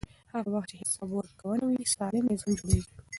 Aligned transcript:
هغه 0.33 0.49
وخت 0.53 0.67
چې 0.71 0.79
حساب 0.81 1.09
ورکونه 1.13 1.63
وي، 1.65 1.83
سالم 1.95 2.25
نظام 2.31 2.51
جوړېږي. 2.59 2.91